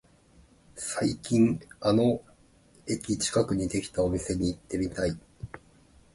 [0.73, 2.23] 最近あの
[2.87, 5.11] 駅近くにできたお店に行ってみたい